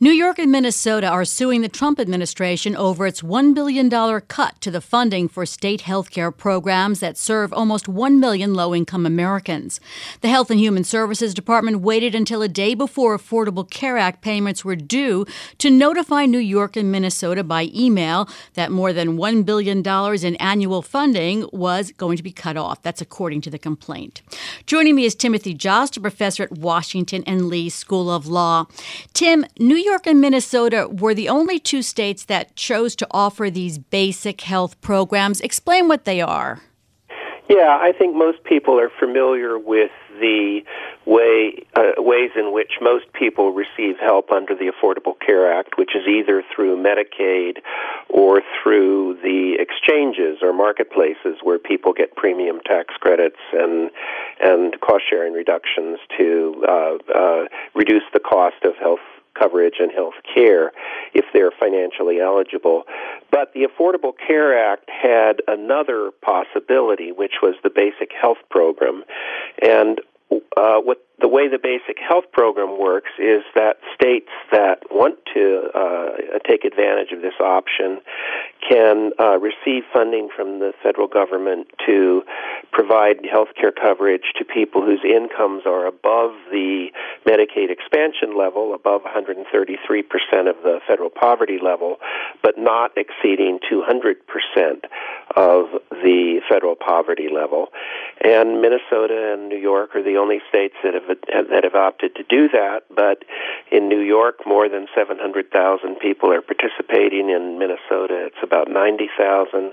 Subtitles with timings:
[0.00, 3.90] New York and Minnesota are suing the Trump administration over its $1 billion
[4.28, 8.72] cut to the funding for state health care programs that serve almost 1 million low
[8.72, 9.80] income Americans.
[10.20, 14.64] The Health and Human Services Department waited until a day before Affordable Care Act payments
[14.64, 15.26] were due
[15.58, 19.82] to notify New York and Minnesota by email that more than $1 billion
[20.24, 22.80] in annual funding was going to be cut off.
[22.82, 24.22] That's according to the complaint.
[24.64, 28.66] Joining me is Timothy Jost, a professor at Washington and Lee School of Law.
[29.12, 33.50] Tim, New York York and Minnesota were the only two states that chose to offer
[33.50, 35.40] these basic health programs.
[35.40, 36.60] Explain what they are.
[37.48, 40.60] Yeah, I think most people are familiar with the
[41.06, 45.96] way uh, ways in which most people receive help under the Affordable Care Act, which
[45.96, 47.58] is either through Medicaid
[48.10, 53.90] or through the exchanges or marketplaces where people get premium tax credits and
[54.40, 59.00] and cost sharing reductions to uh, uh, reduce the cost of health
[59.38, 60.72] coverage and health care
[61.14, 62.84] if they're financially eligible.
[63.30, 69.04] But the Affordable Care Act had another possibility, which was the basic health program.
[69.62, 70.00] And
[70.56, 75.68] uh, what the way the basic health program works is that states that want to
[75.74, 78.00] uh, take advantage of this option
[78.68, 82.22] can uh, receive funding from the federal government to
[82.70, 86.88] provide health care coverage to people whose incomes are above the
[87.26, 89.42] Medicaid expansion level, above 133%
[90.48, 91.96] of the federal poverty level,
[92.42, 94.14] but not exceeding 200%
[95.36, 97.68] of the federal poverty level.
[98.20, 102.22] And Minnesota and New York are the only states that have that have opted to
[102.22, 102.82] do that.
[102.94, 103.24] But
[103.70, 107.30] in New York, more than 700,000 people are participating.
[107.30, 109.72] In Minnesota, it's about 90,000.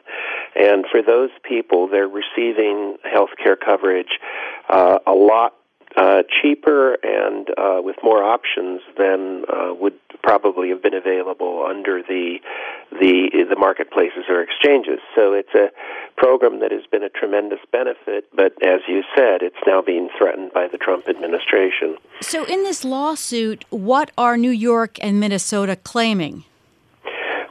[0.55, 4.19] And for those people, they're receiving health care coverage
[4.69, 5.53] uh, a lot
[5.95, 12.01] uh, cheaper and uh, with more options than uh, would probably have been available under
[12.01, 12.39] the
[12.91, 14.99] the the marketplaces or exchanges.
[15.15, 15.69] So it's a
[16.17, 20.51] program that has been a tremendous benefit, but as you said, it's now being threatened
[20.53, 21.97] by the Trump administration.
[22.21, 26.43] So in this lawsuit, what are New York and Minnesota claiming?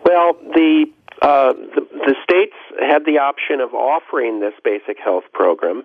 [0.04, 0.86] Well, the
[1.24, 5.82] uh, the, the states had the option of offering this basic health program,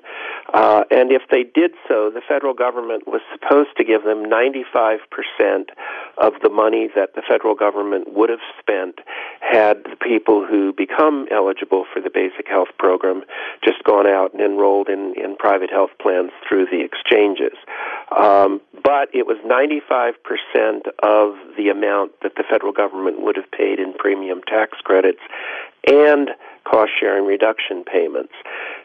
[0.53, 4.99] uh, and if they did so, the federal government was supposed to give them 95%
[6.17, 8.99] of the money that the federal government would have spent
[9.49, 13.23] had the people who become eligible for the basic health program
[13.63, 17.57] just gone out and enrolled in, in private health plans through the exchanges.
[18.15, 20.13] Um, but it was 95%
[21.01, 25.21] of the amount that the federal government would have paid in premium tax credits
[25.87, 26.29] and
[26.69, 28.33] cost sharing reduction payments.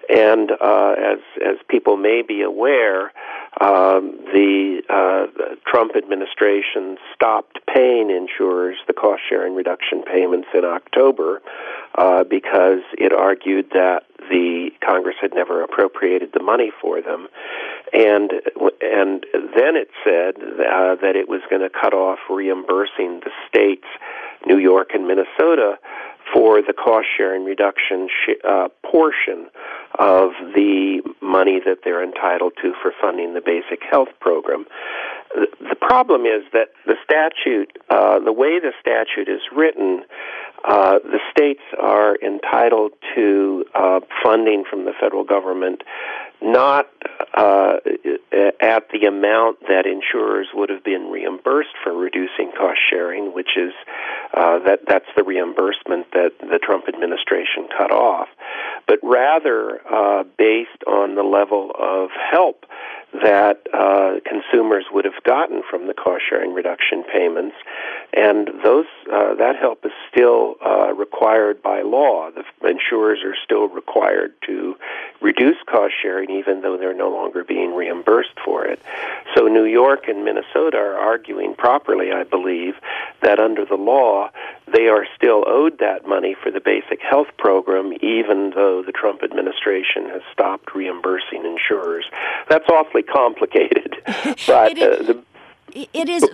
[0.09, 3.13] And uh, as as people may be aware,
[3.61, 10.65] um, the, uh, the Trump administration stopped paying insurers the cost sharing reduction payments in
[10.65, 11.41] October
[11.97, 17.29] uh, because it argued that the Congress had never appropriated the money for them,
[17.93, 18.33] and
[18.81, 19.25] and
[19.55, 23.87] then it said uh, that it was going to cut off reimbursing the states,
[24.47, 25.79] New York and Minnesota,
[26.33, 29.49] for the cost sharing reduction sh- uh, portion
[29.99, 34.67] of the money that they're entitled to for funding the basic health program.
[35.35, 40.05] The problem is that the statute, uh, the way the statute is written,
[40.67, 45.83] uh, the states are entitled to uh, funding from the federal government
[46.41, 46.89] not
[47.37, 47.77] uh,
[48.61, 53.73] at the amount that insurers would have been reimbursed for reducing cost sharing, which is
[54.35, 58.29] uh, that that's the reimbursement that the Trump administration cut off,
[58.87, 62.67] but rather uh, based on the level of help
[63.23, 63.63] that
[64.27, 67.55] consumers would have gotten from the cost sharing reduction payments,
[68.17, 72.31] and those uh, that help is still uh, required by law.
[72.31, 74.77] The insurers are still required to
[75.21, 78.81] reduce cost sharing, even though they're no longer being reimbursed for it.
[79.35, 82.75] So New York and Minnesota are arguing properly, I believe,
[83.21, 84.31] that under the law
[84.67, 89.23] they are still owed that money for the basic health program, even though the Trump
[89.23, 92.07] administration has stopped reimbursing insurers.
[92.49, 93.97] That's awfully complicated,
[94.47, 95.23] but uh, the
[95.75, 96.25] it is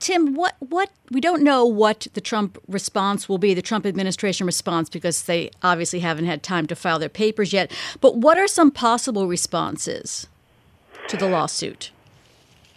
[0.00, 0.34] Tim.
[0.34, 4.88] What what we don't know what the Trump response will be, the Trump administration response,
[4.88, 7.72] because they obviously haven't had time to file their papers yet.
[8.00, 10.26] But what are some possible responses
[11.08, 11.90] to the lawsuit?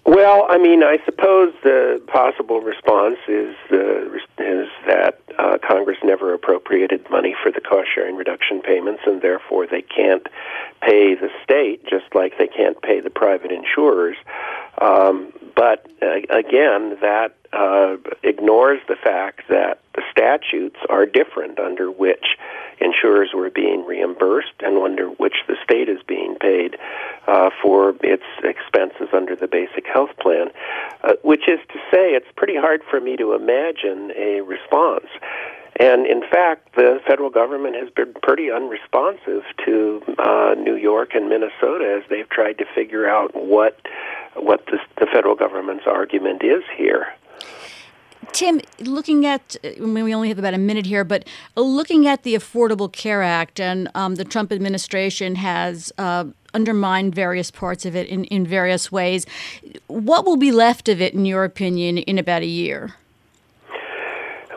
[0.05, 6.33] Well, I mean, I suppose the possible response is uh, is that uh, Congress never
[6.33, 10.27] appropriated money for the cost sharing reduction payments, and therefore they can't
[10.81, 14.17] pay the state, just like they can't pay the private insurers.
[14.79, 21.91] Um, but uh, again, that uh, ignores the fact that the statutes are different under
[21.91, 22.37] which
[22.79, 26.77] insurers were being reimbursed and under which the state is being paid
[27.27, 30.47] uh, for its expenses under the basic health plan,
[31.03, 35.07] uh, which is to say, it's pretty hard for me to imagine a response.
[35.77, 41.29] And in fact, the federal government has been pretty unresponsive to uh, New York and
[41.29, 43.79] Minnesota as they've tried to figure out what
[44.35, 47.07] what the, the federal government's argument is here.
[48.31, 52.23] Tim, looking at, I mean, we only have about a minute here, but looking at
[52.23, 57.95] the Affordable Care Act, and um, the Trump administration has uh, undermined various parts of
[57.95, 59.25] it in, in various ways.
[59.87, 62.95] What will be left of it, in your opinion, in about a year?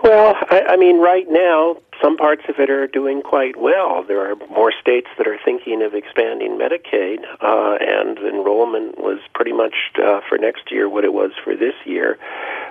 [0.05, 4.05] Well, I, I mean, right now, some parts of it are doing quite well.
[4.07, 9.55] There are more states that are thinking of expanding Medicaid, uh, and enrollment was pretty
[9.55, 12.19] much uh, for next year what it was for this year.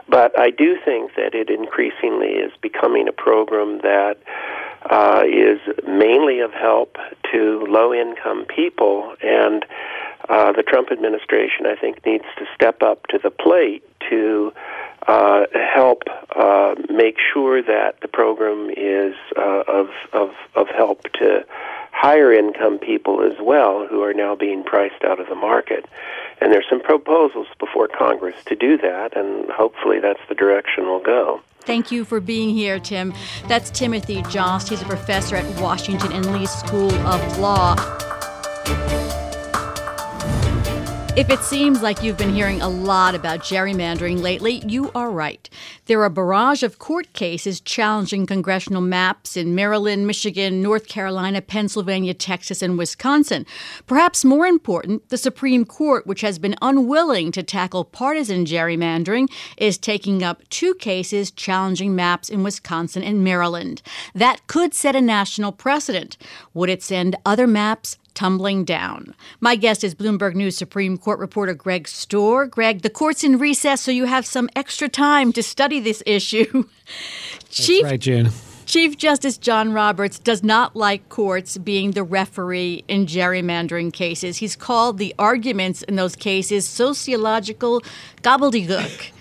[0.07, 4.17] But I do think that it increasingly is becoming a program that
[4.87, 6.97] uh, is mainly of help
[7.31, 9.65] to low income people, and
[10.29, 14.53] uh, the Trump administration, I think, needs to step up to the plate to
[15.07, 16.03] uh, help
[16.35, 21.45] uh, make sure that the program is uh, of, of, of help to
[21.91, 25.85] higher income people as well who are now being priced out of the market.
[26.41, 31.03] And there's some proposals before Congress to do that, and hopefully that's the direction we'll
[31.03, 31.41] go.
[31.61, 33.13] Thank you for being here, Tim.
[33.47, 34.67] That's Timothy Jost.
[34.67, 37.75] He's a professor at Washington and Lee School of Law.
[41.15, 45.47] If it seems like you've been hearing a lot about gerrymandering lately, you are right.
[45.85, 51.39] There are a barrage of court cases challenging congressional maps in Maryland, Michigan, North Carolina,
[51.43, 53.45] Pennsylvania, Texas, and Wisconsin.
[53.85, 59.77] Perhaps more important, the Supreme Court, which has been unwilling to tackle partisan gerrymandering, is
[59.77, 63.83] taking up two cases challenging maps in Wisconsin and Maryland.
[64.15, 66.17] That could set a national precedent.
[66.55, 69.13] Would it send other maps tumbling down.
[69.39, 72.49] My guest is Bloomberg News Supreme Court reporter Greg Stohr.
[72.49, 76.65] Greg, the court's in recess, so you have some extra time to study this issue.
[77.49, 78.29] Chief, right, June.
[78.65, 84.37] Chief Justice John Roberts does not like courts being the referee in gerrymandering cases.
[84.37, 87.81] He's called the arguments in those cases sociological
[88.21, 89.11] gobbledygook.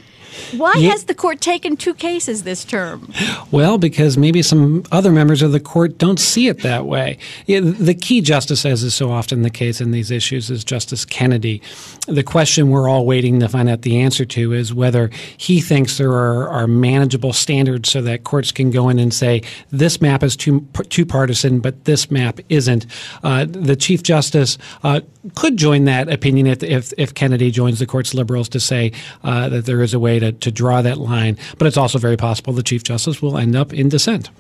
[0.57, 0.91] Why yeah.
[0.91, 3.13] has the court taken two cases this term?
[3.51, 7.19] Well, because maybe some other members of the court don't see it that way.
[7.47, 11.61] The key justice, as is so often the case in these issues, is Justice Kennedy.
[12.07, 15.99] The question we're all waiting to find out the answer to is whether he thinks
[15.99, 20.23] there are, are manageable standards so that courts can go in and say this map
[20.23, 22.87] is too too partisan, but this map isn't.
[23.23, 25.01] Uh, the Chief Justice uh,
[25.35, 28.93] could join that opinion if, if, if Kennedy joins the court's liberals to say
[29.23, 31.39] uh, that there is a way to, to draw that line.
[31.59, 34.31] But it's also very possible the Chief Justice will end up in dissent.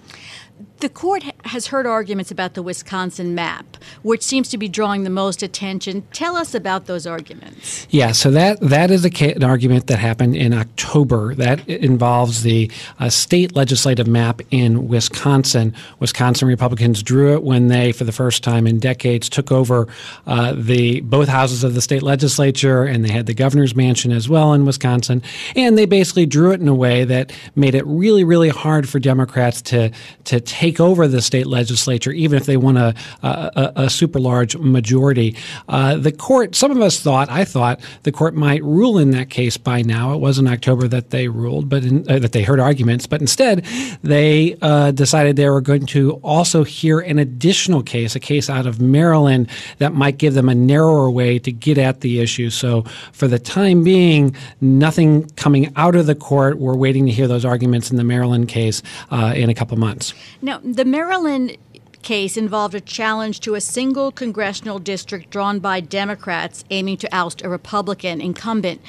[0.82, 5.11] The court has heard arguments about the Wisconsin map, which seems to be drawing the
[5.11, 6.02] most attention.
[6.12, 7.87] Tell us about those arguments.
[7.90, 11.36] Yeah, so that that is a, an argument that happened in October.
[11.36, 15.72] That involves the uh, state legislative map in Wisconsin.
[16.01, 19.86] Wisconsin Republicans drew it when they, for the first time in decades, took over
[20.27, 24.29] uh, the both houses of the state legislature, and they had the governor's mansion as
[24.29, 25.22] well in Wisconsin.
[25.55, 28.98] And they basically drew it in a way that made it really, really hard for
[28.98, 29.93] Democrats to
[30.24, 34.19] to take take over the state legislature, even if they won a, a, a super
[34.19, 35.36] large majority.
[35.69, 39.29] Uh, the court, some of us thought, I thought, the court might rule in that
[39.29, 40.14] case by now.
[40.14, 43.20] It was in October that they ruled, but in, uh, that they heard arguments, but
[43.20, 43.64] instead
[44.02, 48.67] they uh, decided they were going to also hear an additional case, a case out
[48.67, 49.48] of Maryland
[49.79, 52.48] that might give them a narrower way to get at the issue.
[52.48, 56.58] So for the time being, nothing coming out of the court.
[56.58, 60.14] We're waiting to hear those arguments in the Maryland case uh, in a couple months.
[60.41, 61.57] Now, the Maryland
[62.03, 67.43] case involved a challenge to a single congressional district drawn by Democrats aiming to oust
[67.43, 68.81] a Republican incumbent.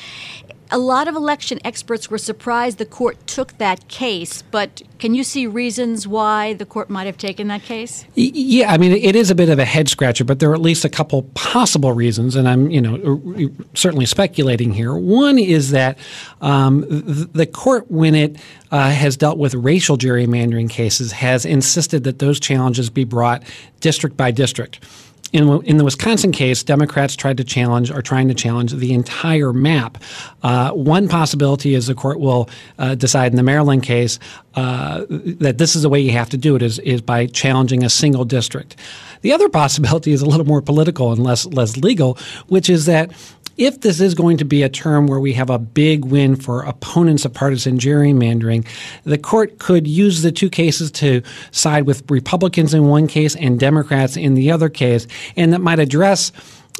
[0.74, 5.24] A lot of election experts were surprised the court took that case, but can you
[5.24, 8.06] see reasons why the court might have taken that case?
[8.15, 10.62] Yeah, I mean, it is a bit of a head scratcher, but there are at
[10.62, 14.96] least a couple possible reasons, and I'm, you know, certainly speculating here.
[14.96, 16.00] One is that
[16.42, 18.38] um, the court, when it
[18.72, 23.44] uh, has dealt with racial gerrymandering cases, has insisted that those challenges be brought
[23.80, 24.84] district by district.
[25.33, 29.51] In, in the Wisconsin case, Democrats tried to challenge, are trying to challenge the entire
[29.51, 29.97] map.
[30.43, 32.47] Uh, one possibility is the court will
[32.77, 34.19] uh, decide in the Maryland case
[34.53, 37.83] uh, that this is the way you have to do it is, is by challenging
[37.83, 38.75] a single district.
[39.21, 43.11] The other possibility is a little more political and less less legal, which is that
[43.57, 46.63] if this is going to be a term where we have a big win for
[46.63, 48.65] opponents of partisan gerrymandering,
[49.03, 53.60] the court could use the two cases to side with Republicans in one case and
[53.60, 56.31] Democrats in the other case, and that might address.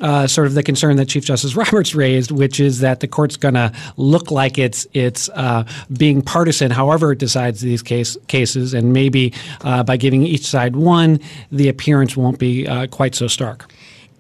[0.02, 3.38] Uh, sort of the concern that Chief Justice Roberts raised, which is that the court's
[3.38, 5.66] going to look like it's it's uh,
[5.96, 10.76] being partisan, however it decides these case, cases, and maybe uh, by giving each side
[10.76, 11.20] one,
[11.52, 13.72] the appearance won't be uh, quite so stark.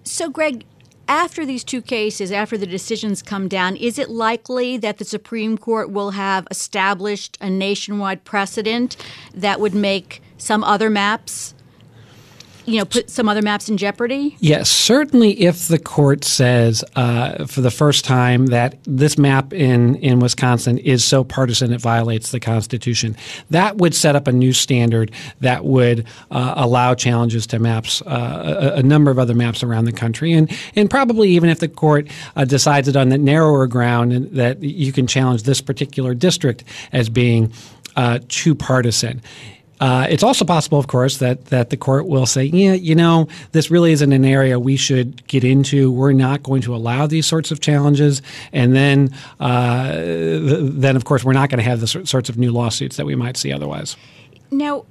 [0.04, 0.64] So, Greg,
[1.08, 5.58] after these two cases, after the decisions come down, is it likely that the Supreme
[5.58, 8.96] Court will have established a nationwide precedent
[9.34, 11.53] that would make some other maps
[12.66, 14.36] you know, put some other maps in jeopardy?
[14.40, 19.96] Yes, certainly if the court says uh, for the first time that this map in,
[19.96, 23.16] in Wisconsin is so partisan it violates the Constitution,
[23.50, 28.74] that would set up a new standard that would uh, allow challenges to maps, uh,
[28.76, 30.34] a, a, number of other maps around the country.
[30.34, 34.62] And, and probably even if the court uh, decides it on the narrower ground that
[34.62, 37.52] you can challenge this particular district as being
[37.96, 39.22] uh, too partisan.
[39.80, 43.28] Uh, it's also possible, of course, that that the court will say, yeah, you know,
[43.52, 45.92] this really isn't an area we should get into.
[45.92, 48.22] We're not going to allow these sorts of challenges,
[48.54, 52.52] and then uh, then of course we're not going to have the sorts of new
[52.52, 53.98] lawsuits that we might see otherwise.
[54.52, 54.86] Now,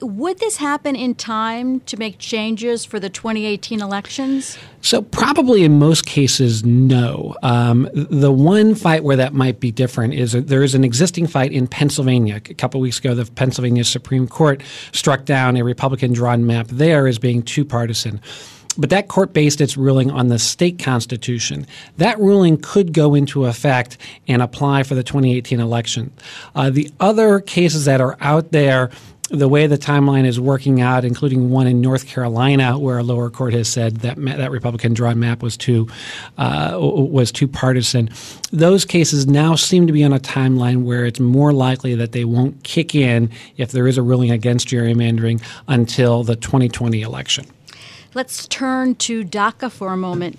[0.00, 4.58] would this happen in time to make changes for the 2018 elections?
[4.82, 7.36] So, probably in most cases, no.
[7.42, 11.52] Um, the one fight where that might be different is there is an existing fight
[11.52, 12.36] in Pennsylvania.
[12.36, 17.06] A couple weeks ago, the Pennsylvania Supreme Court struck down a Republican drawn map there
[17.06, 18.20] as being too partisan.
[18.78, 21.66] But that court based its ruling on the state constitution.
[21.98, 26.12] That ruling could go into effect and apply for the 2018 election.
[26.54, 28.90] Uh, the other cases that are out there
[29.30, 33.30] the way the timeline is working out, including one in North Carolina, where a lower
[33.30, 35.88] court has said that ma- that Republican drawn map was too
[36.36, 38.10] uh, was too partisan.
[38.52, 42.24] Those cases now seem to be on a timeline where it's more likely that they
[42.24, 47.46] won't kick in if there is a ruling against gerrymandering until the 2020 election.
[48.12, 50.36] Let's turn to DACA for a moment.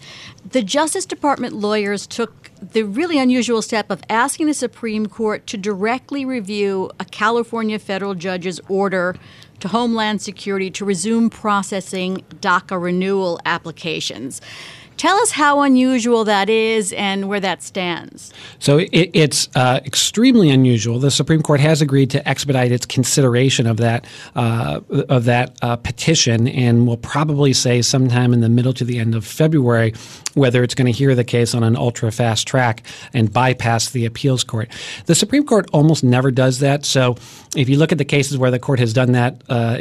[0.50, 5.58] The Justice Department lawyers took the really unusual step of asking the Supreme Court to
[5.58, 9.16] directly review a California federal judge's order
[9.60, 14.42] to Homeland Security to resume processing DACA renewal applications.
[15.02, 18.32] Tell us how unusual that is and where that stands.
[18.60, 21.00] So it, it's uh, extremely unusual.
[21.00, 24.06] The Supreme Court has agreed to expedite its consideration of that
[24.36, 29.00] uh, of that uh, petition, and will probably say sometime in the middle to the
[29.00, 29.96] end of February
[30.34, 34.06] whether it's going to hear the case on an ultra fast track and bypass the
[34.06, 34.70] appeals court.
[35.06, 36.86] The Supreme Court almost never does that.
[36.86, 37.18] So
[37.56, 39.78] if you look at the cases where the court has done that uh,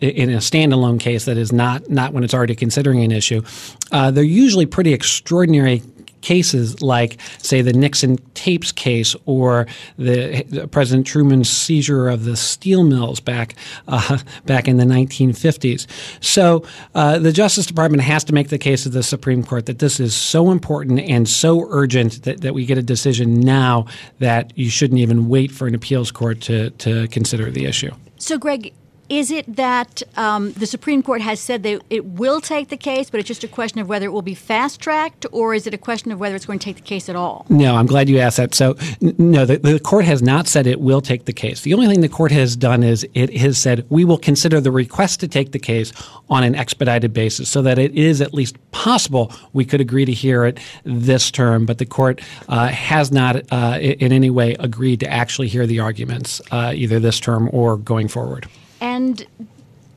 [0.00, 3.42] in a standalone case that is not not when it's already considering an issue,
[3.90, 5.82] uh, they're usually pretty extraordinary
[6.20, 12.84] cases like, say, the Nixon tapes case or the President Truman's seizure of the steel
[12.84, 13.54] mills back
[13.86, 15.86] uh, back in the 1950s.
[16.20, 19.78] So uh, the Justice Department has to make the case to the Supreme Court that
[19.78, 23.86] this is so important and so urgent that, that we get a decision now
[24.18, 27.92] that you shouldn't even wait for an appeals court to, to consider the issue.
[28.18, 28.72] So, Greg,
[29.08, 33.08] is it that um, the Supreme Court has said that it will take the case,
[33.08, 35.72] but it's just a question of whether it will be fast tracked, or is it
[35.72, 37.46] a question of whether it's going to take the case at all?
[37.48, 38.54] No, I'm glad you asked that.
[38.54, 41.62] So, n- no, the, the court has not said it will take the case.
[41.62, 44.70] The only thing the court has done is it has said we will consider the
[44.70, 45.92] request to take the case
[46.28, 50.12] on an expedited basis so that it is at least possible we could agree to
[50.12, 55.00] hear it this term, but the court uh, has not uh, in any way agreed
[55.00, 58.46] to actually hear the arguments uh, either this term or going forward.
[58.80, 59.26] And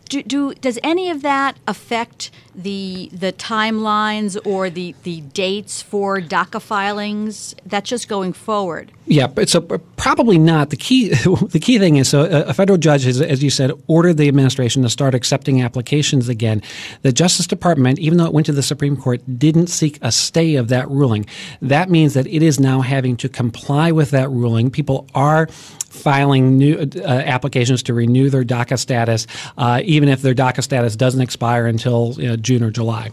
[0.10, 6.20] do, do, does any of that affect the the timelines or the, the dates for
[6.20, 7.56] DACA filings?
[7.66, 8.92] That's just going forward.
[9.06, 10.70] Yeah, so probably not.
[10.70, 13.72] The key the key thing is so a, a federal judge has, as you said,
[13.88, 16.62] ordered the administration to start accepting applications again.
[17.02, 20.56] The Justice Department, even though it went to the Supreme Court, didn't seek a stay
[20.56, 21.26] of that ruling.
[21.62, 24.72] That means that it is now having to comply with that ruling.
[24.72, 25.48] People are
[25.92, 29.28] filing new uh, applications to renew their DACA status,
[29.58, 33.12] uh, even if their DACA status doesn't expire until you know, June or July.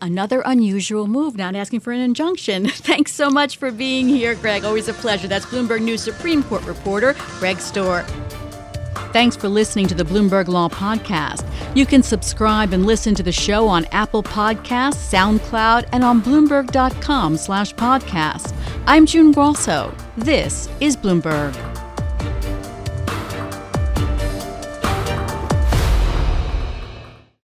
[0.00, 2.68] Another unusual move, not asking for an injunction.
[2.68, 4.64] Thanks so much for being here, Greg.
[4.64, 5.26] Always a pleasure.
[5.26, 8.06] That's Bloomberg News Supreme Court reporter Greg Stohr.
[9.12, 11.44] Thanks for listening to the Bloomberg Law Podcast.
[11.74, 17.36] You can subscribe and listen to the show on Apple Podcasts, SoundCloud, and on Bloomberg.com
[17.38, 18.54] slash podcast.
[18.86, 19.94] I'm June Grosso.
[20.16, 21.77] This is Bloomberg.